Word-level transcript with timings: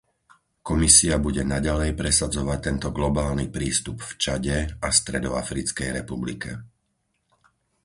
Komisia 0.67 1.15
bude 1.25 1.43
naďalej 1.53 1.91
presadzovať 2.01 2.57
tento 2.67 2.87
globálny 2.99 3.45
prístup 3.57 3.97
v 4.01 4.11
Čade 4.23 4.57
a 4.85 4.89
Stredoafrickej 4.99 5.89
republike. 6.01 6.49